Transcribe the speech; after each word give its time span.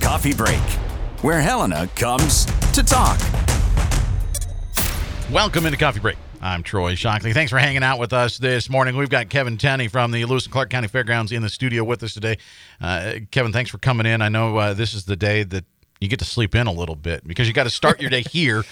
Coffee 0.00 0.34
Break, 0.34 0.60
where 1.22 1.40
Helena 1.40 1.88
comes 1.96 2.44
to 2.72 2.82
talk. 2.82 3.18
Welcome 5.30 5.64
into 5.64 5.78
Coffee 5.78 6.00
Break. 6.00 6.16
I'm 6.42 6.62
Troy 6.62 6.94
Shockley. 6.94 7.32
Thanks 7.32 7.50
for 7.50 7.58
hanging 7.58 7.82
out 7.82 7.98
with 7.98 8.12
us 8.12 8.38
this 8.38 8.68
morning. 8.68 8.96
We've 8.96 9.08
got 9.08 9.28
Kevin 9.30 9.56
Tenney 9.56 9.88
from 9.88 10.10
the 10.10 10.24
Lewis 10.26 10.44
and 10.44 10.52
Clark 10.52 10.70
County 10.70 10.88
Fairgrounds 10.88 11.32
in 11.32 11.42
the 11.42 11.48
studio 11.48 11.84
with 11.84 12.02
us 12.02 12.12
today. 12.12 12.36
Uh, 12.80 13.14
Kevin, 13.30 13.52
thanks 13.52 13.70
for 13.70 13.78
coming 13.78 14.06
in. 14.06 14.20
I 14.20 14.28
know 14.28 14.56
uh, 14.58 14.74
this 14.74 14.92
is 14.92 15.06
the 15.06 15.16
day 15.16 15.42
that 15.44 15.64
you 16.00 16.08
get 16.08 16.18
to 16.18 16.24
sleep 16.24 16.54
in 16.54 16.66
a 16.66 16.72
little 16.72 16.96
bit 16.96 17.26
because 17.26 17.48
you 17.48 17.54
got 17.54 17.64
to 17.64 17.70
start 17.70 18.00
your 18.00 18.10
day 18.10 18.22
here. 18.30 18.64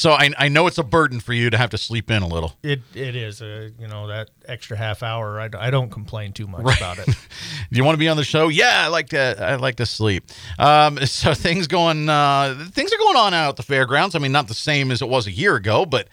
So 0.00 0.12
I, 0.12 0.30
I 0.38 0.48
know 0.48 0.66
it's 0.66 0.78
a 0.78 0.82
burden 0.82 1.20
for 1.20 1.34
you 1.34 1.50
to 1.50 1.58
have 1.58 1.68
to 1.70 1.76
sleep 1.78 2.10
in 2.10 2.22
a 2.22 2.26
little. 2.26 2.56
It 2.62 2.80
it 2.94 3.14
is. 3.14 3.42
Uh, 3.42 3.68
you 3.78 3.86
know 3.86 4.06
that 4.06 4.30
extra 4.46 4.74
half 4.74 5.02
hour. 5.02 5.38
I, 5.38 5.50
I 5.58 5.70
don't 5.70 5.90
complain 5.90 6.32
too 6.32 6.46
much 6.46 6.78
about 6.78 6.98
it. 6.98 7.04
Do 7.70 7.76
you 7.76 7.84
want 7.84 7.96
to 7.96 7.98
be 7.98 8.08
on 8.08 8.16
the 8.16 8.24
show? 8.24 8.48
Yeah, 8.48 8.82
I 8.82 8.86
like 8.86 9.10
to. 9.10 9.36
I 9.38 9.56
like 9.56 9.76
to 9.76 9.84
sleep. 9.84 10.24
Um, 10.58 10.96
so 11.04 11.34
things 11.34 11.66
going. 11.66 12.08
Uh, 12.08 12.66
things 12.72 12.90
are 12.94 12.96
going 12.96 13.16
on 13.16 13.34
out 13.34 13.50
at 13.50 13.56
the 13.56 13.62
fairgrounds. 13.62 14.14
I 14.14 14.20
mean, 14.20 14.32
not 14.32 14.48
the 14.48 14.54
same 14.54 14.90
as 14.90 15.02
it 15.02 15.08
was 15.10 15.26
a 15.26 15.32
year 15.32 15.56
ago, 15.56 15.84
but 15.84 16.08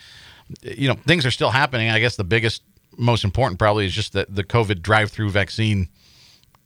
you 0.62 0.90
know, 0.90 0.96
things 0.96 1.26
are 1.26 1.32
still 1.32 1.52
happening. 1.52 1.90
I 1.90 2.00
guess 2.00 2.18
the 2.18 2.26
biggest, 2.26 2.64
most 2.98 3.24
important, 3.24 3.58
probably 3.58 3.86
is 3.86 3.94
just 3.94 4.12
that 4.12 4.36
the 4.36 4.44
COVID 4.44 4.82
drive-through 4.82 5.30
vaccine 5.30 5.88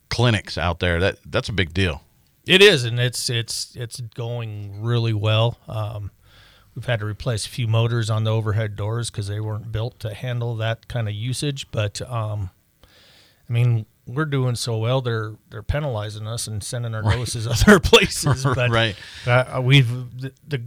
clinics 0.10 0.58
out 0.58 0.80
there. 0.80 1.00
That 1.00 1.18
that's 1.28 1.50
a 1.50 1.54
big 1.54 1.72
deal. 1.72 2.02
It 2.48 2.64
is, 2.64 2.84
and 2.84 3.00
it's 3.00 3.30
it's 3.30 3.76
it's 3.76 4.02
going 4.02 4.82
really 4.82 5.14
well. 5.14 5.60
Um, 5.68 6.10
we've 6.82 6.88
had 6.88 7.00
to 7.00 7.06
replace 7.06 7.46
a 7.46 7.50
few 7.50 7.68
motors 7.68 8.10
on 8.10 8.24
the 8.24 8.32
overhead 8.32 8.76
doors 8.76 9.12
because 9.12 9.28
they 9.28 9.40
weren't 9.40 9.72
built 9.72 10.00
to 10.00 10.16
handle 10.16 10.56
that 10.56 10.88
kind 10.88 11.08
of 11.08 11.14
usage. 11.14 11.70
But 11.72 12.02
um, 12.12 12.50
I 13.48 13.54
mean, 13.54 13.86
we're 14.08 14.26
doing 14.26 14.56
so 14.56 14.78
well. 14.80 15.00
They're 15.00 15.34
they're 15.52 15.62
penalizing 15.62 16.26
us 16.28 16.48
and 16.48 16.64
sending 16.64 16.96
our 16.96 17.04
notices 17.04 17.46
other 17.46 17.80
places. 17.84 18.44
But 18.56 18.72
Right. 18.72 18.96
uh, 19.28 19.62
we've 19.64 19.88
the, 20.20 20.34
the 20.48 20.62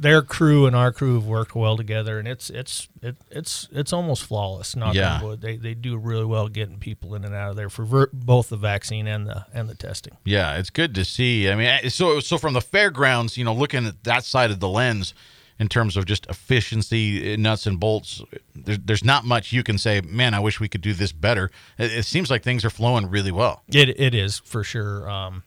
their 0.00 0.22
crew 0.22 0.66
and 0.66 0.74
our 0.74 0.92
crew 0.92 1.14
have 1.14 1.26
worked 1.26 1.54
well 1.54 1.76
together, 1.76 2.18
and 2.18 2.26
it's 2.26 2.48
it's 2.48 2.88
it, 3.02 3.16
it's 3.30 3.68
it's 3.70 3.92
almost 3.92 4.24
flawless. 4.24 4.74
Knock 4.74 4.94
Yeah. 4.94 5.34
They 5.38 5.56
they 5.56 5.74
do 5.74 5.96
really 5.98 6.24
well 6.24 6.48
getting 6.48 6.78
people 6.78 7.14
in 7.14 7.24
and 7.24 7.34
out 7.34 7.50
of 7.50 7.56
there 7.56 7.68
for 7.68 7.84
ver- 7.84 8.10
both 8.12 8.48
the 8.48 8.56
vaccine 8.56 9.06
and 9.06 9.26
the 9.26 9.46
and 9.52 9.68
the 9.68 9.74
testing. 9.74 10.16
Yeah, 10.24 10.56
it's 10.56 10.70
good 10.70 10.94
to 10.94 11.04
see. 11.04 11.50
I 11.50 11.54
mean, 11.54 11.90
so 11.90 12.18
so 12.20 12.38
from 12.38 12.54
the 12.54 12.62
fairgrounds, 12.62 13.36
you 13.36 13.44
know, 13.44 13.54
looking 13.54 13.86
at 13.86 14.02
that 14.04 14.24
side 14.24 14.50
of 14.50 14.58
the 14.58 14.68
lens 14.68 15.12
in 15.58 15.68
terms 15.68 15.98
of 15.98 16.06
just 16.06 16.24
efficiency, 16.26 17.34
eh, 17.34 17.36
nuts 17.36 17.66
and 17.66 17.78
bolts, 17.78 18.22
there's 18.54 18.78
there's 18.78 19.04
not 19.04 19.26
much 19.26 19.52
you 19.52 19.62
can 19.62 19.76
say. 19.76 20.00
Man, 20.00 20.32
I 20.32 20.40
wish 20.40 20.58
we 20.60 20.68
could 20.68 20.80
do 20.80 20.94
this 20.94 21.12
better. 21.12 21.50
It, 21.78 21.92
it 21.92 22.04
seems 22.06 22.30
like 22.30 22.42
things 22.42 22.64
are 22.64 22.70
flowing 22.70 23.10
really 23.10 23.32
well. 23.32 23.62
It 23.68 24.00
it 24.00 24.14
is 24.14 24.38
for 24.38 24.64
sure. 24.64 25.08
Um, 25.08 25.44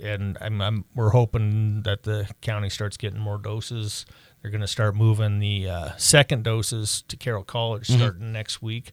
and 0.00 0.36
I'm, 0.40 0.60
I'm 0.60 0.84
we're 0.94 1.10
hoping 1.10 1.82
that 1.82 2.02
the 2.04 2.28
county 2.40 2.70
starts 2.70 2.96
getting 2.96 3.18
more 3.20 3.38
doses. 3.38 4.06
They're 4.42 4.50
going 4.50 4.60
to 4.60 4.66
start 4.68 4.94
moving 4.94 5.38
the 5.40 5.68
uh, 5.68 5.88
second 5.96 6.44
doses 6.44 7.02
to 7.08 7.16
Carroll 7.16 7.42
College 7.44 7.88
Mm-hmm. 7.88 7.98
starting 8.00 8.32
next 8.32 8.62
week. 8.62 8.92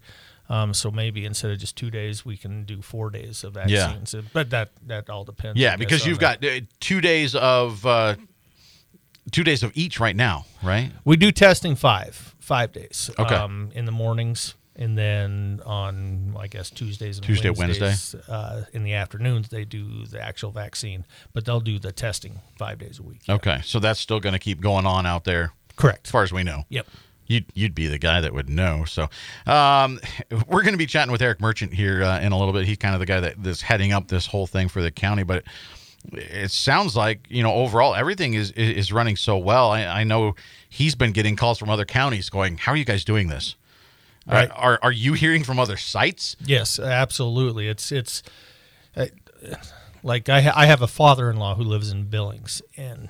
Um, 0.50 0.74
so 0.74 0.92
maybe 0.92 1.26
instead 1.26 1.52
of 1.52 1.58
just 1.60 1.76
two 1.78 1.90
days, 1.90 2.26
we 2.26 2.36
can 2.38 2.64
do 2.66 2.82
four 2.82 3.10
days 3.10 3.44
of 3.44 3.56
Yeah. 3.68 3.88
vaccines. 3.94 4.16
But 4.34 4.50
that 4.50 4.72
that 4.88 5.10
all 5.10 5.24
depends. 5.24 5.60
Yeah, 5.60 5.72
guess, 5.72 5.80
because 5.80 6.06
you've 6.06 6.20
the- 6.20 6.38
got 6.38 6.44
uh, 6.46 6.62
two 6.80 7.00
days 7.02 7.34
of 7.36 7.86
uh, 7.86 8.16
two 9.32 9.44
days 9.44 9.64
of 9.64 9.72
each 9.76 10.00
right 10.00 10.16
now, 10.16 10.46
right? 10.62 10.92
we 11.06 11.16
do 11.18 11.32
testing 11.32 11.76
five 11.76 12.36
five 12.40 12.72
days. 12.74 13.10
Okay. 13.18 13.36
Um, 13.36 13.72
in 13.74 13.86
the 13.86 13.92
mornings. 13.92 14.56
And 14.76 14.98
then 14.98 15.62
on, 15.66 16.36
I 16.40 16.48
guess 16.48 16.72
Tuesdays 16.72 17.18
and 17.18 17.26
Tuesday, 17.26 17.52
Wednesdays, 17.52 18.16
uh, 18.28 18.66
in 18.74 18.84
the 18.84 18.94
afternoons, 18.94 19.50
they 19.50 19.66
do 19.66 20.06
the 20.06 20.20
actual 20.20 20.52
vaccine, 20.52 21.06
but 21.32 21.46
they'll 21.46 21.60
do 21.60 21.78
the 21.78 21.92
testing 21.92 22.40
five 22.58 22.80
days 22.80 22.98
a 22.98 23.04
week. 23.04 23.22
Okay, 23.30 23.62
so 23.64 23.80
that's 23.80 24.00
still 24.00 24.20
going 24.20 24.34
to 24.34 24.40
keep 24.40 24.62
going 24.62 24.88
on 24.88 25.06
out 25.06 25.26
there, 25.26 25.54
Correct. 25.76 26.08
as 26.08 26.12
far 26.12 26.24
as 26.24 26.34
we 26.34 26.44
know. 26.44 26.64
Yep. 26.70 26.88
You'd, 27.28 27.46
you'd 27.54 27.76
be 27.76 27.88
the 27.88 28.00
guy 28.00 28.20
that 28.20 28.34
would 28.34 28.50
know. 28.50 28.84
So, 28.86 29.10
um, 29.46 30.00
we're 30.48 30.62
going 30.64 30.74
to 30.74 30.78
be 30.78 30.88
chatting 30.88 31.12
with 31.12 31.22
Eric 31.22 31.40
Merchant 31.40 31.74
here 31.74 32.04
uh, 32.04 32.20
in 32.20 32.32
a 32.32 32.38
little 32.38 32.54
bit. 32.54 32.66
He's 32.66 32.78
kind 32.78 32.96
of 32.96 33.00
the 33.00 33.06
guy 33.06 33.20
that, 33.22 33.42
that's 33.42 33.62
heading 33.62 33.94
up 33.94 34.08
this 34.08 34.26
whole 34.26 34.48
thing 34.48 34.68
for 34.68 34.82
the 34.82 34.92
county. 34.92 35.24
But 35.24 35.44
it 36.12 36.52
sounds 36.52 36.96
like 36.96 37.26
you 37.30 37.42
know 37.42 37.54
overall 37.54 37.96
everything 37.96 38.34
is 38.34 38.52
is 38.52 38.78
is 38.78 38.94
running 38.94 39.16
so 39.16 39.38
well. 39.38 39.72
I, 39.72 39.86
I 39.86 40.04
know 40.04 40.36
he's 40.70 40.96
been 40.96 41.12
getting 41.12 41.36
calls 41.36 41.58
from 41.58 41.70
other 41.70 41.86
counties 41.86 42.30
going, 42.30 42.58
"How 42.58 42.74
are 42.74 42.76
you 42.76 42.86
guys 42.86 43.06
doing 43.06 43.30
this?" 43.30 43.56
Right. 44.26 44.50
Are, 44.52 44.56
are 44.56 44.80
are 44.84 44.92
you 44.92 45.14
hearing 45.14 45.44
from 45.44 45.60
other 45.60 45.78
sites? 45.78 46.36
Yes, 46.46 46.80
absolutely. 46.80 47.68
It's 47.68 47.92
it's 47.92 48.24
uh, 48.96 49.08
like 50.04 50.30
I 50.30 50.42
ha- 50.42 50.54
I 50.56 50.66
have 50.66 50.82
a 50.82 50.88
father-in-law 50.88 51.56
who 51.56 51.64
lives 51.64 51.92
in 51.92 52.06
Billings, 52.06 52.62
and 52.78 53.10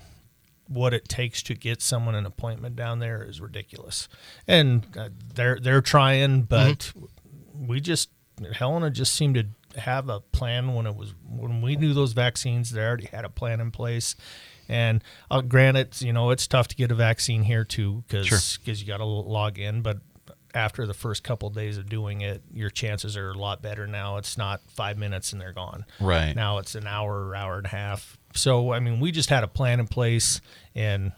what 0.68 0.94
it 0.94 1.08
takes 1.08 1.44
to 1.44 1.54
get 1.54 1.82
someone 1.82 2.16
an 2.16 2.26
appointment 2.26 2.76
down 2.76 3.00
there 3.00 3.24
is 3.24 3.40
ridiculous. 3.42 4.08
And 4.48 4.86
uh, 4.98 5.10
they're 5.36 5.60
they're 5.60 5.82
trying, 5.82 6.44
but 6.44 6.92
we 7.54 7.80
just 7.80 8.10
Helena 8.54 8.90
just 8.90 9.14
seemed 9.14 9.36
to 9.36 9.80
have 9.80 10.10
a 10.10 10.20
plan 10.20 10.74
when 10.74 10.88
it 10.88 10.96
was 10.96 11.14
when 11.30 11.62
we 11.62 11.76
knew 11.76 11.94
those 11.94 12.14
vaccines. 12.14 12.72
They 12.72 12.82
already 12.82 13.08
had 13.08 13.24
a 13.26 13.30
plan 13.30 13.60
in 13.60 13.70
place. 13.72 14.16
And 14.70 15.04
uh, 15.30 15.42
granted, 15.42 16.02
you 16.02 16.14
know 16.14 16.32
it's 16.32 16.48
tough 16.48 16.70
to 16.70 16.76
get 16.76 16.90
a 16.90 16.96
vaccine 16.96 17.44
here 17.44 17.66
too 17.66 18.04
because 18.08 18.26
Sure. 18.26 18.74
you 18.74 18.86
got 18.88 18.98
to 18.98 19.06
log 19.06 19.60
in. 19.60 19.82
But 19.82 19.98
after 20.54 20.86
the 20.86 20.94
first 20.94 21.24
couple 21.24 21.48
of 21.48 21.56
days 21.56 21.78
of 21.78 21.90
doing 21.90 22.22
it, 22.22 22.42
your 22.54 22.70
chances 22.70 23.18
are 23.18 23.32
a 23.32 23.38
lot 23.38 23.62
better 23.62 23.88
now. 23.88 24.18
It's 24.18 24.38
not 24.38 24.62
five 24.68 24.98
minutes 24.98 25.34
and 25.34 25.42
they're 25.42 25.54
gone. 25.54 25.86
Right. 26.00 26.36
Now 26.36 26.60
it's 26.60 26.76
an 26.76 26.88
hour, 26.88 27.28
or 27.28 27.36
hour 27.36 27.58
and 27.58 27.66
a 27.66 27.70
half. 27.70 28.18
So 28.36 28.72
I 28.74 28.80
mean, 28.80 29.00
we 29.00 29.12
just 29.12 29.30
had 29.30 29.44
a 29.44 29.48
plan 29.48 29.80
in 29.80 29.88
place, 29.88 30.42
and 30.76 31.12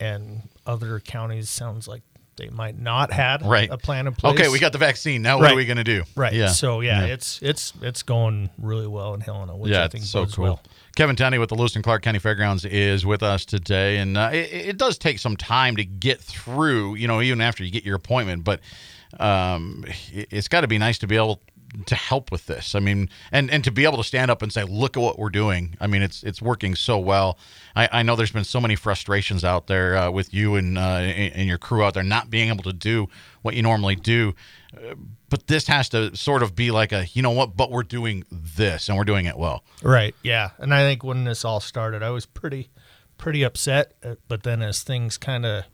and 0.00 0.48
other 0.66 1.00
counties 1.00 1.50
sounds 1.50 1.86
like 1.88 2.02
they 2.36 2.48
might 2.50 2.78
not 2.78 3.12
had 3.12 3.42
Right. 3.44 3.68
a 3.70 3.76
plan 3.78 4.06
in 4.06 4.14
place. 4.14 4.34
Okay, 4.34 4.48
we 4.48 4.58
got 4.58 4.72
the 4.72 4.78
vaccine. 4.78 5.22
Now 5.22 5.38
what 5.38 5.50
are 5.52 5.56
we 5.56 5.66
going 5.66 5.76
to 5.76 5.84
do? 5.84 6.02
right. 6.16 6.32
Yeah. 6.32 6.48
So 6.48 6.80
yeah, 6.80 7.06
Yeah. 7.06 7.12
it's 7.14 7.40
it's 7.42 7.72
it's 7.82 8.02
going 8.02 8.50
really 8.58 8.86
well 8.86 9.14
in 9.14 9.20
Helena, 9.20 9.56
which 9.56 9.72
yeah, 9.72 9.84
I 9.84 9.88
think 9.88 10.02
it's 10.02 10.10
so 10.12 10.26
cool. 10.26 10.44
well. 10.44 10.60
Kevin 10.96 11.16
Tenney 11.16 11.38
with 11.38 11.48
the 11.48 11.56
Lewis 11.56 11.74
and 11.74 11.82
Clark 11.82 12.02
County 12.02 12.20
Fairgrounds 12.20 12.64
is 12.64 13.04
with 13.04 13.22
us 13.24 13.44
today, 13.44 13.98
and 13.98 14.16
uh, 14.16 14.30
it, 14.32 14.52
it 14.52 14.78
does 14.78 14.96
take 14.96 15.18
some 15.18 15.36
time 15.36 15.76
to 15.76 15.84
get 15.84 16.20
through. 16.20 16.94
You 16.94 17.08
know, 17.08 17.20
even 17.20 17.40
after 17.40 17.64
you 17.64 17.70
get 17.72 17.84
your 17.84 17.96
appointment, 17.96 18.44
but 18.44 18.60
um, 19.18 19.84
it, 20.12 20.28
it's 20.30 20.48
got 20.48 20.62
to 20.62 20.68
be 20.68 20.78
nice 20.78 20.98
to 20.98 21.06
be 21.06 21.16
able 21.16 21.40
to 21.86 21.94
help 21.94 22.30
with 22.32 22.46
this. 22.46 22.74
I 22.74 22.80
mean, 22.80 23.08
and 23.32 23.50
and 23.50 23.62
to 23.64 23.70
be 23.70 23.84
able 23.84 23.96
to 23.98 24.04
stand 24.04 24.30
up 24.30 24.42
and 24.42 24.52
say, 24.52 24.64
"Look 24.64 24.96
at 24.96 25.00
what 25.02 25.18
we're 25.18 25.30
doing." 25.30 25.76
I 25.80 25.86
mean, 25.86 26.02
it's 26.02 26.22
it's 26.22 26.40
working 26.42 26.74
so 26.76 26.98
well. 26.98 27.38
I, 27.76 27.88
I 27.92 28.02
know 28.02 28.16
there's 28.16 28.32
been 28.32 28.44
so 28.44 28.60
many 28.60 28.76
frustrations 28.76 29.44
out 29.44 29.66
there 29.66 29.96
uh, 29.96 30.10
with 30.10 30.32
you 30.34 30.54
and 30.56 30.78
uh, 30.78 30.80
and 30.80 31.48
your 31.48 31.58
crew 31.58 31.82
out 31.84 31.94
there 31.94 32.02
not 32.02 32.30
being 32.30 32.48
able 32.48 32.64
to 32.64 32.72
do 32.72 33.08
what 33.42 33.54
you 33.54 33.62
normally 33.62 33.96
do. 33.96 34.34
Uh, 34.76 34.94
But 35.28 35.46
this 35.48 35.66
has 35.66 35.88
to 35.88 36.14
sort 36.16 36.42
of 36.42 36.54
be 36.54 36.70
like 36.70 36.92
a, 36.92 37.06
you 37.12 37.22
know 37.22 37.32
what? 37.32 37.56
But 37.56 37.70
we're 37.70 37.82
doing 37.82 38.24
this, 38.30 38.88
and 38.88 38.96
we're 38.96 39.04
doing 39.04 39.26
it 39.26 39.36
well. 39.36 39.64
Right. 39.82 40.14
Yeah. 40.22 40.50
And 40.58 40.72
I 40.72 40.80
think 40.88 41.02
when 41.02 41.24
this 41.24 41.44
all 41.44 41.60
started, 41.60 42.02
I 42.04 42.10
was 42.10 42.24
pretty, 42.26 42.70
pretty 43.18 43.42
upset. 43.44 43.94
uh, 44.04 44.14
But 44.28 44.42
then 44.44 44.62
as 44.62 44.82
things 44.84 45.18
kind 45.18 45.44
of, 45.44 45.64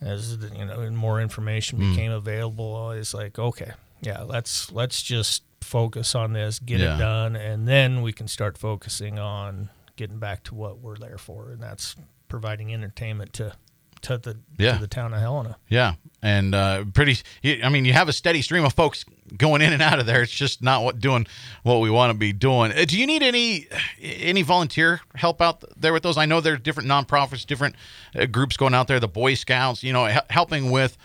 as 0.00 0.36
you 0.56 0.64
know, 0.64 0.88
more 0.90 1.20
information 1.20 1.78
Hmm. 1.78 1.90
became 1.90 2.12
available, 2.12 2.76
I 2.92 2.96
was 2.98 3.14
like, 3.14 3.38
okay, 3.38 3.72
yeah, 4.02 4.22
let's 4.22 4.70
let's 4.70 5.02
just 5.02 5.42
focus 5.62 6.14
on 6.14 6.32
this, 6.34 6.58
get 6.58 6.80
Yeah. 6.80 6.96
it 6.96 6.98
done, 6.98 7.36
and 7.36 7.66
then 7.66 8.02
we 8.02 8.12
can 8.12 8.28
start 8.28 8.58
focusing 8.58 9.18
on 9.18 9.70
getting 9.96 10.18
back 10.18 10.42
to 10.44 10.54
what 10.54 10.78
we're 10.80 10.96
there 10.96 11.18
for, 11.18 11.50
and 11.50 11.62
that's 11.62 11.96
providing 12.28 12.72
entertainment 12.74 13.32
to 13.34 13.54
to 14.02 14.18
the 14.18 14.36
Yeah. 14.58 14.72
to 14.74 14.78
the 14.80 14.88
town 14.88 15.14
of 15.14 15.20
Helena. 15.20 15.56
Yeah, 15.68 15.94
and 16.20 16.54
uh, 16.54 16.84
pretty. 16.92 17.18
I 17.62 17.68
mean, 17.68 17.84
you 17.84 17.92
have 17.92 18.08
a 18.08 18.12
steady 18.12 18.42
stream 18.42 18.64
of 18.64 18.72
folks 18.72 19.04
going 19.38 19.62
in 19.62 19.72
and 19.72 19.80
out 19.80 20.00
of 20.00 20.06
there. 20.06 20.22
It's 20.22 20.32
just 20.32 20.60
not 20.60 20.82
what 20.82 20.98
doing 20.98 21.24
what 21.62 21.78
we 21.80 21.88
want 21.88 22.10
to 22.10 22.18
be 22.18 22.32
doing. 22.32 22.72
Uh, 22.72 22.84
Do 22.84 22.98
you 22.98 23.06
need 23.06 23.22
any 23.22 23.68
any 24.02 24.42
volunteer 24.42 25.00
help 25.14 25.40
out 25.40 25.62
there 25.80 25.92
with 25.92 26.02
those? 26.02 26.18
I 26.18 26.26
know 26.26 26.40
there 26.40 26.54
are 26.54 26.58
different 26.58 26.88
nonprofits, 26.88 27.46
different 27.46 27.76
uh, 28.18 28.26
groups 28.26 28.56
going 28.56 28.74
out 28.74 28.88
there. 28.88 28.98
The 28.98 29.06
Boy 29.06 29.34
Scouts, 29.34 29.84
you 29.84 29.92
know, 29.92 30.10
helping 30.28 30.72
with 30.72 30.98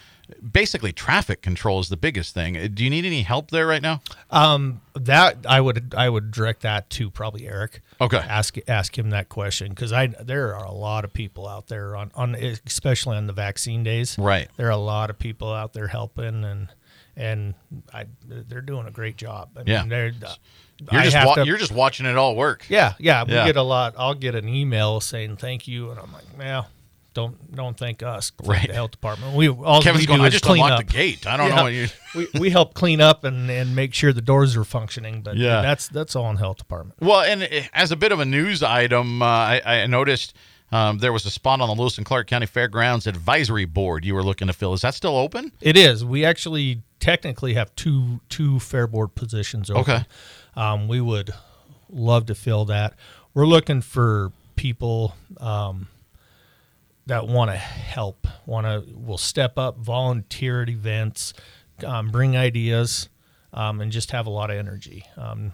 basically 0.51 0.91
traffic 0.91 1.41
control 1.41 1.79
is 1.79 1.89
the 1.89 1.97
biggest 1.97 2.33
thing. 2.33 2.57
Uh, 2.57 2.67
Do 2.73 2.83
you 2.83 2.89
need 2.89 3.05
any 3.05 3.21
help 3.21 3.51
there 3.51 3.65
right 3.67 3.81
now? 3.81 4.01
Um, 4.29 4.81
that 4.95 5.37
I 5.47 5.61
would 5.61 5.93
I 5.97 6.09
would 6.09 6.31
direct 6.31 6.61
that 6.61 6.89
to 6.91 7.09
probably 7.09 7.47
Eric. 7.47 7.81
Okay. 8.01 8.17
Ask 8.17 8.57
ask 8.67 8.97
him 8.97 9.09
that 9.11 9.29
question 9.29 9.69
because 9.69 9.91
I 9.93 10.07
there 10.07 10.55
are 10.55 10.65
a 10.65 10.71
lot 10.73 11.05
of 11.05 11.13
people 11.13 11.47
out 11.47 11.67
there 11.67 11.95
on 11.95 12.11
on 12.15 12.35
especially 12.65 13.17
on 13.17 13.27
the 13.27 13.33
vaccine 13.33 13.83
days. 13.83 14.17
Right. 14.17 14.49
There 14.57 14.67
are 14.67 14.71
a 14.71 14.77
lot 14.77 15.09
of 15.09 15.17
people 15.19 15.51
out 15.53 15.73
there 15.73 15.87
helping 15.87 16.43
and 16.43 16.67
and 17.15 17.53
I 17.93 18.05
they're 18.27 18.61
doing 18.61 18.85
a 18.87 18.91
great 18.91 19.17
job. 19.17 19.49
I 19.57 19.63
Yeah. 19.65 19.79
mean, 19.81 19.89
they're. 19.89 20.11
You're 20.91 21.01
just 21.01 21.25
wa- 21.25 21.33
to- 21.33 21.45
you're 21.47 21.57
just 21.57 21.71
watching 21.71 22.05
it 22.05 22.15
all 22.17 22.35
work. 22.35 22.65
yeah, 22.69 22.93
yeah. 22.99 23.23
We 23.23 23.33
Yeah. 23.33 23.47
get 23.47 23.55
a 23.55 23.63
lot. 23.63 23.95
I'll 23.97 24.13
get 24.13 24.35
an 24.35 24.47
email 24.47 24.99
saying 24.99 25.37
thank 25.37 25.67
you, 25.67 25.89
and 25.89 25.99
I'm 25.99 26.13
like, 26.13 26.25
well, 26.37 26.67
don't 27.17 27.55
don't 27.55 27.75
thank 27.77 28.03
us, 28.03 28.31
thank 28.37 28.49
Right. 28.49 28.67
The 28.67 28.73
health 28.73 28.91
department. 28.91 29.35
We 29.35 29.49
all 29.49 29.81
Kevin's 29.81 30.03
we 30.03 30.07
going. 30.07 30.19
do 30.19 30.23
I 30.25 30.27
is 30.27 30.33
just 30.33 30.43
clean 30.45 30.63
unlocked 30.63 30.83
up. 30.83 30.87
the 30.87 30.93
gate. 30.93 31.25
I 31.27 31.35
don't 31.35 31.49
know 31.49 31.55
Yeah. 31.55 31.63
what 31.63 31.73
you. 31.73 31.87
we, 32.33 32.39
we 32.39 32.49
help 32.51 32.73
clean 32.75 33.01
up 33.01 33.23
and, 33.23 33.49
and 33.49 33.75
make 33.75 33.93
sure 33.93 34.13
the 34.13 34.21
doors 34.21 34.55
are 34.55 34.63
functioning, 34.63 35.21
but 35.23 35.35
Yeah. 35.35 35.61
that's 35.61 35.87
that's 35.87 36.15
all 36.15 36.29
in 36.29 36.37
health 36.37 36.57
department. 36.57 36.99
Well, 37.01 37.21
and 37.21 37.43
uh, 37.43 37.47
as 37.73 37.91
a 37.91 37.95
bit 37.95 38.11
of 38.11 38.19
a 38.19 38.25
news 38.25 38.61
item, 38.63 39.21
uh, 39.21 39.25
I, 39.25 39.61
I 39.65 39.87
noticed 39.87 40.35
um, 40.71 40.99
there 40.99 41.11
was 41.13 41.25
a 41.25 41.31
spot 41.31 41.59
on 41.61 41.67
the 41.69 41.75
Lewis 41.81 41.97
and 41.97 42.05
Clark 42.05 42.27
County 42.27 42.45
Fairgrounds 42.45 43.07
advisory 43.07 43.65
board 43.65 44.05
you 44.05 44.13
were 44.13 44.23
looking 44.23 44.47
to 44.47 44.53
fill. 44.53 44.73
Is 44.73 44.81
that 44.81 44.93
still 44.93 45.15
open? 45.17 45.51
It 45.61 45.75
is. 45.77 46.05
We 46.05 46.23
actually 46.25 46.81
technically 46.99 47.53
have 47.55 47.73
two 47.75 48.19
two 48.29 48.59
fair 48.59 48.85
board 48.85 49.15
positions 49.15 49.69
open. 49.69 49.81
Okay. 49.81 50.05
Um, 50.55 50.87
we 50.87 51.01
would 51.01 51.33
love 51.89 52.25
to 52.27 52.35
fill 52.35 52.65
that. 52.65 52.93
We're 53.33 53.45
looking 53.47 53.81
for 53.81 54.31
people 54.55 55.15
um, 55.39 55.87
that 57.07 57.27
want 57.27 57.49
to 57.51 57.57
help, 57.57 58.27
want 58.45 58.67
to 58.67 58.83
will 58.95 59.17
step 59.17 59.57
up, 59.57 59.77
volunteer 59.77 60.61
at 60.61 60.69
events, 60.69 61.33
um, 61.85 62.09
bring 62.09 62.37
ideas, 62.37 63.09
um, 63.53 63.81
and 63.81 63.91
just 63.91 64.11
have 64.11 64.27
a 64.27 64.29
lot 64.29 64.49
of 64.51 64.57
energy. 64.57 65.05
Um, 65.17 65.53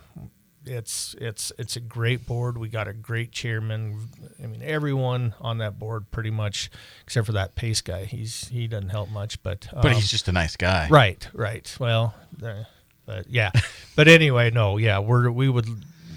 it's 0.65 1.15
it's 1.19 1.51
it's 1.57 1.75
a 1.75 1.79
great 1.79 2.25
board. 2.25 2.57
We 2.57 2.69
got 2.69 2.87
a 2.87 2.93
great 2.93 3.31
chairman. 3.31 4.09
I 4.41 4.47
mean, 4.47 4.61
everyone 4.63 5.33
on 5.41 5.57
that 5.59 5.77
board 5.77 6.09
pretty 6.11 6.31
much, 6.31 6.71
except 7.03 7.25
for 7.25 7.33
that 7.33 7.55
pace 7.55 7.81
guy. 7.81 8.05
He's 8.05 8.47
he 8.47 8.67
doesn't 8.67 8.89
help 8.89 9.09
much, 9.09 9.41
but 9.43 9.67
But 9.73 9.85
um, 9.85 9.93
he's 9.93 10.09
just 10.09 10.27
a 10.27 10.31
nice 10.31 10.55
guy. 10.55 10.87
Right, 10.89 11.27
right. 11.33 11.75
Well, 11.79 12.15
uh, 12.43 12.63
but 13.05 13.29
yeah. 13.29 13.51
but 13.95 14.07
anyway, 14.07 14.51
no, 14.51 14.77
yeah, 14.77 14.99
we're 14.99 15.29
we 15.29 15.49
would 15.49 15.67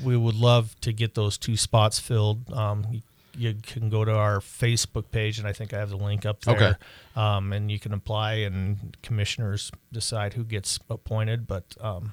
we 0.03 0.17
would 0.17 0.37
love 0.37 0.79
to 0.83 0.93
get 0.93 1.15
those 1.15 1.37
two 1.37 1.56
spots 1.56 1.99
filled. 1.99 2.50
Um, 2.53 3.03
you, 3.37 3.55
can 3.62 3.88
go 3.91 4.05
to 4.05 4.15
our 4.15 4.38
Facebook 4.41 5.11
page, 5.11 5.38
and 5.38 5.47
I 5.47 5.53
think 5.53 5.73
I 5.75 5.79
have 5.79 5.91
the 5.91 5.97
link 5.97 6.25
up 6.27 6.41
there. 6.43 6.56
Okay. 6.56 6.73
Um, 7.15 7.53
and 7.53 7.71
you 7.71 7.79
can 7.79 7.93
apply, 7.93 8.35
and 8.35 8.97
commissioners 9.03 9.71
decide 9.93 10.35
who 10.35 10.44
gets 10.44 10.79
appointed. 10.91 11.47
But 11.47 11.77
um, 11.81 12.12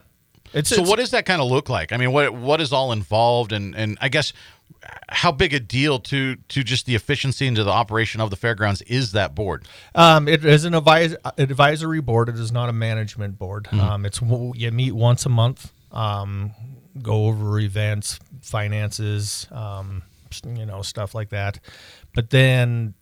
it's 0.54 0.70
So 0.70 0.76
it's- 0.76 0.90
what 0.90 1.00
does 1.00 1.12
that 1.12 1.26
kind 1.26 1.42
of 1.42 1.50
look 1.50 1.70
like? 1.70 1.92
I 1.92 1.98
mean, 1.98 2.12
what 2.12 2.34
what 2.34 2.62
is 2.62 2.72
all 2.74 2.92
involved, 2.92 3.52
and 3.52 3.76
and 3.76 3.98
I 4.02 4.10
guess 4.10 4.34
how 5.10 5.32
big 5.32 5.54
a 5.54 5.60
deal 5.60 6.00
to 6.00 6.36
to 6.36 6.64
just 6.64 6.86
the 6.86 6.96
efficiency 6.96 7.48
and 7.48 7.56
to 7.56 7.64
the 7.64 7.72
operation 7.72 8.20
of 8.22 8.30
the 8.30 8.36
fairgrounds 8.36 8.82
is 8.84 9.12
that 9.14 9.34
board? 9.36 9.66
Um, 9.96 10.28
it 10.28 10.44
is 10.44 10.66
an 10.66 10.74
advis- 10.74 11.16
advisory 11.38 12.02
board. 12.02 12.30
It 12.30 12.36
is 12.36 12.52
not 12.52 12.70
a 12.70 12.74
management 12.74 13.38
board. 13.38 13.68
Um, 13.74 14.06
it's 14.06 14.22
you 14.22 14.72
meet 14.72 14.94
once 14.94 15.26
a 15.26 15.30
month. 15.30 15.72
Um, 15.92 16.52
go 17.02 17.26
over 17.28 17.60
events, 17.60 18.20
finances, 18.42 19.48
um, 19.52 20.04
you 20.44 20.66
know, 20.66 20.82
stuff 20.82 21.14
like 21.14 21.30
that. 21.30 21.60
But 22.14 22.30
then 22.30 22.94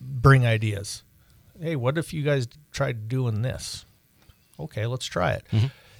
bring 0.00 0.46
ideas. 0.46 1.02
Hey, 1.60 1.76
what 1.76 1.98
if 1.98 2.12
you 2.14 2.22
guys 2.22 2.48
tried 2.72 3.08
doing 3.08 3.42
this? 3.42 3.84
Okay, 4.58 4.86
let's 4.86 5.06
try 5.06 5.32
it. 5.32 5.46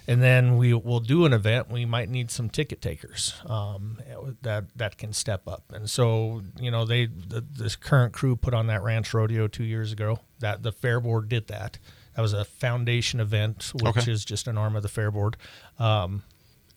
And 0.09 0.23
then 0.23 0.57
we 0.57 0.75
will 0.75 1.01
do 1.01 1.25
an 1.25 1.33
event. 1.33 1.71
We 1.71 1.85
might 1.85 2.09
need 2.09 2.31
some 2.31 2.49
ticket 2.51 2.81
takers 2.83 3.35
um, 3.47 3.99
that 4.43 4.65
that 4.77 4.97
can 4.99 5.13
step 5.13 5.47
up. 5.47 5.65
And 5.73 5.89
so, 5.89 6.43
you 6.59 6.71
know, 6.71 6.85
they 6.85 7.07
the, 7.07 7.43
this 7.43 7.77
current 7.77 8.13
crew 8.13 8.35
put 8.35 8.53
on 8.53 8.67
that 8.69 8.83
ranch 8.83 9.15
rodeo 9.15 9.47
two 9.47 9.63
years 9.65 9.93
ago. 9.93 10.19
That 10.41 10.63
the 10.63 10.73
fair 10.73 10.99
board 11.01 11.29
did 11.29 11.47
that. 11.49 11.79
That 12.17 12.23
was 12.23 12.33
a 12.33 12.45
foundation 12.45 13.21
event, 13.21 13.71
which 13.75 13.97
Okay. 13.99 14.11
is 14.11 14.25
just 14.25 14.49
an 14.49 14.59
arm 14.59 14.75
of 14.75 14.83
the 14.83 14.89
fair 14.89 15.11
board. 15.13 15.37
Um, 15.79 16.23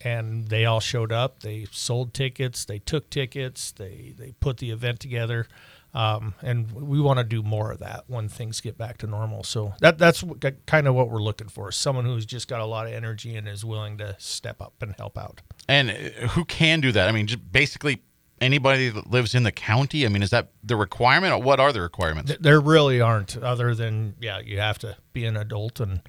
and 0.03 0.47
they 0.47 0.65
all 0.65 0.79
showed 0.79 1.11
up. 1.11 1.41
They 1.41 1.67
sold 1.71 2.13
tickets. 2.13 2.65
They 2.65 2.79
took 2.79 3.09
tickets. 3.09 3.71
They 3.71 4.13
they 4.17 4.33
put 4.39 4.57
the 4.57 4.71
event 4.71 4.99
together. 4.99 5.47
Um, 5.95 6.33
and 6.41 6.71
we 6.71 6.99
want 6.99 7.19
to 7.19 7.23
do 7.23 7.43
more 7.43 7.71
of 7.71 7.77
that 7.79 8.05
when 8.07 8.27
things 8.27 8.61
get 8.61 8.79
back 8.79 8.97
to 8.99 9.07
normal. 9.07 9.43
So 9.43 9.73
that 9.79 9.99
that's 9.99 10.23
kind 10.65 10.87
of 10.87 10.95
what 10.95 11.09
we're 11.09 11.21
looking 11.21 11.47
for: 11.47 11.71
someone 11.71 12.05
who's 12.05 12.25
just 12.25 12.47
got 12.47 12.61
a 12.61 12.65
lot 12.65 12.87
of 12.87 12.93
energy 12.93 13.35
and 13.35 13.47
is 13.47 13.63
willing 13.63 13.97
to 13.99 14.15
step 14.17 14.61
up 14.61 14.73
and 14.81 14.95
help 14.97 15.17
out. 15.17 15.41
And 15.67 15.91
uh, 15.91 16.27
who 16.29 16.45
can 16.45 16.81
do 16.81 16.91
that? 16.91 17.07
I 17.07 17.11
mean, 17.11 17.27
just 17.27 17.51
basically 17.51 18.01
anybody 18.41 18.89
that 18.89 19.09
lives 19.09 19.35
in 19.35 19.43
the 19.43 19.51
county. 19.51 20.05
I 20.05 20.09
mean, 20.09 20.23
is 20.23 20.31
that 20.31 20.49
the 20.63 20.75
requirement, 20.75 21.31
or 21.33 21.41
what 21.41 21.59
are 21.59 21.71
the 21.71 21.81
requirements? 21.81 22.33
There 22.39 22.59
really 22.59 22.99
aren't, 22.99 23.37
other 23.37 23.75
than 23.75 24.15
yeah, 24.19 24.39
you 24.39 24.59
have 24.59 24.79
to 24.79 24.97
be 25.13 25.25
an 25.25 25.37
adult 25.37 25.79
and 25.79 26.01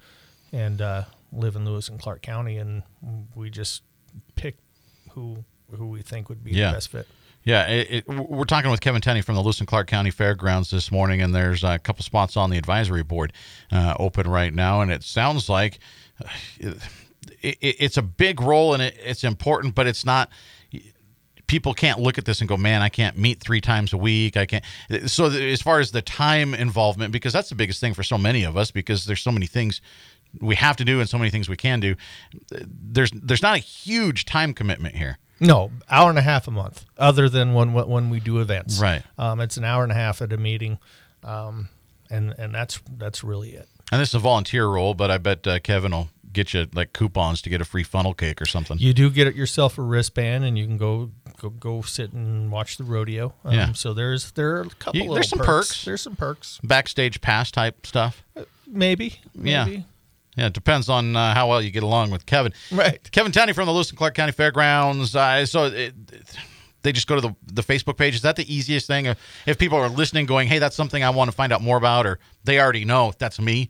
and 0.51 0.81
uh, 0.81 1.03
live 1.31 1.55
in 1.55 1.65
Lewis 1.65 1.89
and 1.89 1.99
Clark 1.99 2.21
County, 2.21 2.57
and 2.57 2.83
we 3.35 3.49
just 3.49 3.83
pick 4.35 4.57
who 5.11 5.43
who 5.77 5.87
we 5.87 6.01
think 6.01 6.29
would 6.29 6.43
be 6.43 6.51
Yeah. 6.51 6.67
the 6.67 6.73
best 6.77 6.89
fit. 6.91 7.07
Yeah, 7.43 7.67
it, 7.67 7.87
it, 7.91 8.07
we're 8.07 8.43
talking 8.45 8.71
with 8.71 8.81
Kevin 8.81 9.01
Tenney 9.01 9.21
from 9.21 9.35
the 9.35 9.41
Lewis 9.41 9.59
and 9.59 9.67
Clark 9.67 9.85
County 9.87 10.09
Fairgrounds 10.09 10.71
this 10.71 10.91
morning, 10.91 11.21
and 11.21 11.33
there's 11.35 11.63
a 11.63 11.77
couple 11.77 12.03
spots 12.03 12.35
on 12.37 12.49
the 12.49 12.57
advisory 12.57 13.03
board 13.03 13.33
uh, 13.71 13.93
open 13.99 14.27
right 14.27 14.51
now, 14.53 14.81
and 14.81 14.91
it 14.91 15.03
sounds 15.03 15.47
like 15.47 15.77
uh, 16.23 16.27
it, 16.59 16.77
it, 17.41 17.57
it's 17.79 17.97
a 17.97 18.01
big 18.01 18.41
role 18.41 18.73
and 18.73 18.81
it, 18.81 18.95
it's 19.03 19.23
important, 19.23 19.75
but 19.75 19.85
it's 19.85 20.03
not. 20.05 20.29
People 21.47 21.75
can't 21.75 21.99
look 21.99 22.17
at 22.17 22.25
this 22.25 22.39
and 22.41 22.49
go, 22.49 22.57
"Man, 22.57 22.81
I 22.81 22.89
can't 22.89 23.15
meet 23.19 23.39
three 23.39 23.61
times 23.61 23.93
a 23.93 23.97
week. 23.97 24.35
I 24.35 24.47
can't." 24.47 24.63
So, 25.05 25.25
as 25.27 25.61
far 25.61 25.79
as 25.79 25.91
the 25.91 26.01
time 26.01 26.55
involvement, 26.55 27.11
because 27.11 27.31
that's 27.33 27.49
the 27.49 27.55
biggest 27.55 27.79
thing 27.79 27.93
for 27.93 28.01
so 28.01 28.17
many 28.17 28.43
of 28.43 28.57
us, 28.57 28.71
because 28.71 29.05
there's 29.05 29.21
so 29.21 29.31
many 29.31 29.45
things 29.45 29.79
we 30.41 30.55
have 30.55 30.75
to 30.77 30.85
do 30.85 30.99
and 30.99 31.09
so 31.09 31.17
many 31.17 31.29
things 31.29 31.47
we 31.49 31.57
can 31.57 31.79
do. 31.79 31.95
There's 32.51 33.11
there's 33.11 33.41
not 33.41 33.55
a 33.55 33.59
huge 33.59 34.25
time 34.25 34.53
commitment 34.53 34.95
here. 34.95 35.17
No, 35.39 35.71
hour 35.89 36.09
and 36.09 36.17
a 36.17 36.21
half 36.21 36.47
a 36.47 36.51
month. 36.51 36.85
Other 36.97 37.27
than 37.27 37.53
when 37.53 37.73
when 37.73 38.09
we 38.09 38.19
do 38.19 38.39
events, 38.39 38.79
Right. 38.79 39.03
Um, 39.17 39.39
it's 39.41 39.57
an 39.57 39.63
hour 39.65 39.83
and 39.83 39.91
a 39.91 39.95
half 39.95 40.21
at 40.21 40.31
a 40.31 40.37
meeting, 40.37 40.79
um, 41.23 41.69
and 42.09 42.33
and 42.37 42.53
that's 42.55 42.79
that's 42.97 43.23
really 43.23 43.51
it. 43.51 43.67
And 43.91 44.01
this 44.01 44.09
is 44.09 44.15
a 44.15 44.19
volunteer 44.19 44.67
role, 44.67 44.93
but 44.93 45.11
I 45.11 45.17
bet 45.17 45.45
uh, 45.45 45.59
Kevin 45.59 45.91
will 45.91 46.09
get 46.31 46.53
you 46.53 46.67
like 46.73 46.91
coupons 46.93 47.41
to 47.43 47.49
get 47.49 47.61
a 47.61 47.65
free 47.65 47.83
funnel 47.83 48.13
cake 48.13 48.41
or 48.41 48.45
something. 48.45 48.77
You 48.79 48.93
do 48.93 49.09
get 49.09 49.35
yourself 49.35 49.77
a 49.77 49.81
wristband, 49.81 50.43
and 50.45 50.57
you 50.57 50.65
can 50.65 50.77
go 50.77 51.11
go, 51.41 51.49
go 51.49 51.81
sit 51.81 52.13
and 52.13 52.49
watch 52.49 52.77
the 52.77 52.83
rodeo. 52.85 53.33
Um, 53.43 53.53
Yeah. 53.53 53.73
So 53.73 53.93
there's 53.93 54.31
there 54.31 54.55
are 54.57 54.61
a 54.61 54.69
couple. 54.69 55.01
You- 55.01 55.13
there's 55.13 55.29
some 55.29 55.39
perks. 55.39 55.47
perks. 55.69 55.85
There's 55.85 56.01
some 56.01 56.15
perks. 56.15 56.59
Backstage 56.63 57.19
pass 57.21 57.51
type 57.51 57.85
stuff. 57.85 58.23
Maybe. 58.67 59.19
Maybe. 59.35 59.51
Yeah, 59.51 59.81
it 60.37 60.53
depends 60.53 60.89
on 60.89 61.15
uh, 61.15 61.33
how 61.33 61.49
well 61.49 61.61
you 61.61 61.71
get 61.71 61.83
along 61.83 62.11
with 62.11 62.25
Kevin. 62.25 62.53
Right. 62.71 62.99
Kevin 63.11 63.31
Tenney 63.31 63.53
from 63.53 63.65
the 63.65 63.71
Lewis 63.71 63.89
and 63.89 63.97
Clark 63.97 64.15
County 64.15 64.31
Fairgrounds. 64.31 65.15
Uh, 65.15 65.45
so 65.45 65.65
it, 65.65 65.93
they 66.81 66.91
just 66.91 67.07
go 67.07 67.15
to 67.15 67.21
the, 67.21 67.35
the 67.53 67.63
Facebook 67.63 67.97
page. 67.97 68.15
Is 68.15 68.21
that 68.21 68.35
the 68.35 68.53
easiest 68.53 68.87
thing? 68.87 69.07
Uh, 69.07 69.15
If 69.45 69.57
people 69.57 69.77
are 69.77 69.89
listening, 69.89 70.25
going, 70.25 70.47
hey, 70.47 70.59
that's 70.59 70.75
something 70.75 71.03
I 71.03 71.09
want 71.09 71.29
to 71.31 71.35
find 71.35 71.51
out 71.51 71.61
more 71.61 71.77
about, 71.77 72.05
or 72.05 72.19
they 72.43 72.59
already 72.59 72.85
know 72.85 73.13
that's 73.17 73.39
me. 73.39 73.69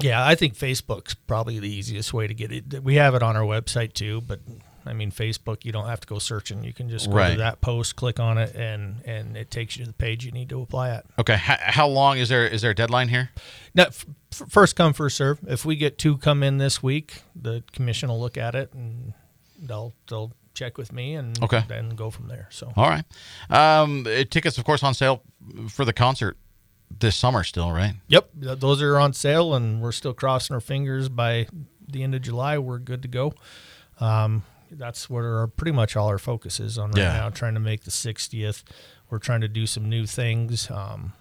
Yeah, 0.00 0.24
I 0.24 0.34
think 0.34 0.54
Facebook's 0.54 1.14
probably 1.14 1.58
the 1.58 1.68
easiest 1.72 2.12
way 2.12 2.26
to 2.26 2.34
get 2.34 2.52
it. 2.52 2.82
We 2.84 2.96
have 2.96 3.14
it 3.14 3.22
on 3.22 3.36
our 3.36 3.42
website 3.42 3.94
too, 3.94 4.20
but 4.20 4.40
I 4.86 4.92
mean 4.92 5.10
Facebook, 5.10 5.64
you 5.64 5.72
don't 5.72 5.86
have 5.86 6.00
to 6.00 6.06
go 6.06 6.18
searching. 6.18 6.62
You 6.64 6.72
can 6.72 6.88
just 6.88 7.08
go 7.10 7.16
Right. 7.16 7.32
to 7.32 7.38
that 7.38 7.60
post, 7.60 7.96
click 7.96 8.18
on 8.20 8.38
it, 8.38 8.54
and 8.56 9.02
and 9.04 9.36
it 9.36 9.50
takes 9.50 9.76
you 9.76 9.84
to 9.84 9.90
the 9.90 9.96
page 9.96 10.24
you 10.24 10.32
need 10.32 10.48
to 10.50 10.60
apply 10.60 10.90
at. 10.90 11.04
Okay. 11.18 11.34
H- 11.34 11.58
how 11.60 11.86
long 11.88 12.18
is 12.18 12.28
there? 12.28 12.46
Is 12.46 12.62
there 12.62 12.70
a 12.72 12.74
deadline 12.74 13.08
here? 13.08 13.30
Now, 13.74 13.84
f- 13.84 14.06
first 14.48 14.76
come, 14.76 14.92
first 14.92 15.16
serve. 15.16 15.38
If 15.46 15.64
we 15.64 15.76
get 15.76 15.98
two 15.98 16.18
come 16.18 16.42
in 16.42 16.58
this 16.58 16.82
week, 16.82 17.22
the 17.34 17.62
commission 17.72 18.08
will 18.08 18.20
look 18.20 18.36
at 18.36 18.54
it 18.54 18.72
and 18.74 19.14
they'll 19.60 19.94
they'll 20.08 20.32
check 20.54 20.76
with 20.76 20.92
me 20.92 21.14
and 21.14 21.42
Okay. 21.42 21.64
then 21.68 21.90
go 21.90 22.10
from 22.10 22.28
there. 22.28 22.46
So 22.50 22.72
All 22.76 22.88
right. 22.90 23.04
Um, 23.48 24.04
tickets, 24.30 24.58
of 24.58 24.64
course, 24.64 24.82
on 24.82 24.92
sale 24.94 25.22
for 25.68 25.84
the 25.86 25.92
concert 25.94 26.36
this 27.00 27.16
summer 27.16 27.42
still, 27.42 27.72
right? 27.72 27.94
Yep, 28.08 28.28
those 28.34 28.82
are 28.82 28.98
on 28.98 29.14
sale, 29.14 29.54
and 29.54 29.80
we're 29.80 29.92
still 29.92 30.12
crossing 30.12 30.52
our 30.52 30.60
fingers. 30.60 31.08
By 31.08 31.46
the 31.88 32.02
end 32.02 32.14
of 32.14 32.20
July, 32.20 32.58
we're 32.58 32.78
good 32.78 33.00
to 33.00 33.08
go. 33.08 33.32
Um, 33.98 34.42
that's 34.78 35.08
where 35.10 35.38
our, 35.38 35.46
pretty 35.46 35.72
much 35.72 35.96
all 35.96 36.08
our 36.08 36.18
focus 36.18 36.58
is 36.60 36.78
on 36.78 36.90
right 36.92 36.98
Yeah. 37.02 37.12
now. 37.12 37.30
Trying 37.30 37.54
to 37.54 37.60
make 37.60 37.84
the 37.84 37.90
60th. 37.90 38.62
We're 39.10 39.18
trying 39.18 39.42
to 39.42 39.48
do 39.48 39.66
some 39.66 39.88
new 39.88 40.06
things, 40.06 40.70
um, 40.70 41.12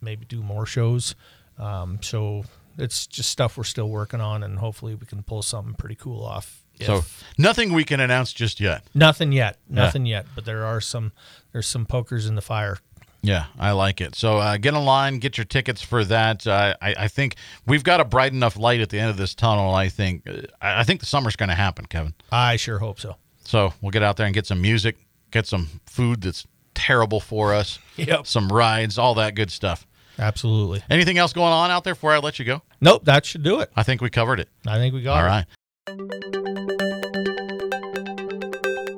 maybe 0.00 0.24
do 0.24 0.42
more 0.42 0.64
shows. 0.66 1.14
Um, 1.58 1.98
so 2.02 2.44
it's 2.78 3.06
just 3.06 3.28
stuff 3.30 3.56
we're 3.58 3.64
still 3.64 3.88
working 3.88 4.20
on, 4.20 4.42
and 4.42 4.58
hopefully 4.58 4.94
we 4.94 5.06
can 5.06 5.22
pull 5.22 5.42
something 5.42 5.74
pretty 5.74 5.94
cool 5.96 6.24
off. 6.24 6.58
So 6.80 7.04
nothing 7.38 7.72
we 7.74 7.84
can 7.84 8.00
announce 8.00 8.32
just 8.32 8.58
yet. 8.58 8.82
nothing 8.94 9.30
yet, 9.30 9.58
nothing 9.68 10.04
yet, 10.06 10.26
but 10.34 10.44
there 10.46 10.64
are 10.64 10.80
some 10.80 11.12
there's 11.52 11.68
some 11.68 11.86
pokers 11.86 12.26
in 12.26 12.34
the 12.34 12.40
fire. 12.42 12.78
Yeah, 13.24 13.46
I 13.58 13.70
like 13.72 14.00
it. 14.00 14.16
So 14.16 14.38
uh, 14.38 14.56
get 14.56 14.74
in 14.74 14.84
line, 14.84 15.18
get 15.18 15.38
your 15.38 15.44
tickets 15.44 15.80
for 15.80 16.04
that. 16.06 16.44
Uh, 16.46 16.74
I, 16.82 16.94
I 17.00 17.08
think 17.08 17.36
we've 17.66 17.84
got 17.84 18.00
a 18.00 18.04
bright 18.04 18.32
enough 18.32 18.56
light 18.58 18.80
at 18.80 18.88
the 18.88 18.98
end 18.98 19.10
of 19.10 19.16
this 19.16 19.34
tunnel. 19.34 19.72
I 19.74 19.88
think 19.88 20.28
uh, 20.28 20.42
I 20.60 20.82
think 20.82 20.98
the 21.00 21.06
summer's 21.06 21.36
going 21.36 21.48
to 21.48 21.54
happen, 21.54 21.86
Kevin. 21.86 22.14
I 22.32 22.56
sure 22.56 22.78
hope 22.80 22.98
so. 22.98 23.16
So 23.44 23.74
we'll 23.80 23.90
get 23.92 24.02
out 24.02 24.16
there 24.16 24.26
and 24.26 24.34
get 24.34 24.46
some 24.46 24.60
music, 24.60 24.96
get 25.30 25.46
some 25.46 25.68
food 25.86 26.22
that's 26.22 26.46
terrible 26.74 27.20
for 27.20 27.54
us, 27.54 27.78
Yep. 27.96 28.26
some 28.26 28.48
rides, 28.48 28.98
all 28.98 29.14
that 29.14 29.34
good 29.36 29.50
stuff. 29.50 29.86
Absolutely. 30.18 30.82
Anything 30.90 31.16
else 31.18 31.32
going 31.32 31.52
on 31.52 31.70
out 31.70 31.84
there 31.84 31.94
before 31.94 32.12
I 32.12 32.18
let 32.18 32.38
you 32.38 32.44
go? 32.44 32.62
Nope, 32.80 33.04
that 33.04 33.24
should 33.24 33.42
do 33.42 33.60
it. 33.60 33.70
I 33.76 33.82
think 33.82 34.00
we 34.00 34.10
covered 34.10 34.40
it. 34.40 34.48
I 34.66 34.78
think 34.78 34.94
we 34.94 35.02
got 35.02 35.18
All 35.18 35.26
it. 35.26 35.46
right. 35.88 37.38